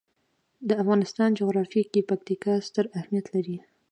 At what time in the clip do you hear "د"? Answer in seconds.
0.67-0.69